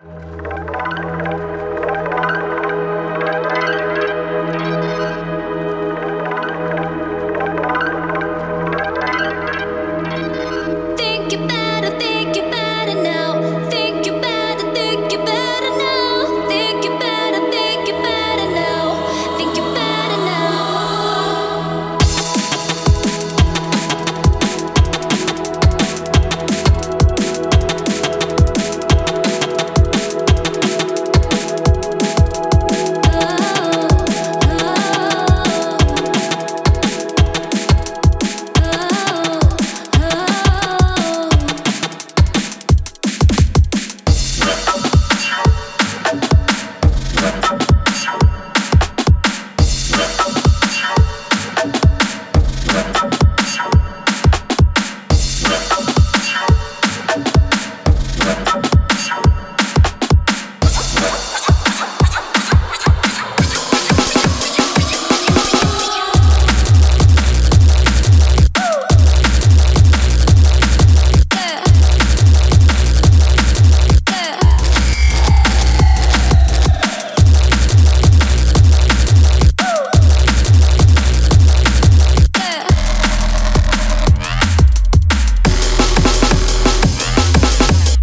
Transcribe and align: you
you 0.00 0.30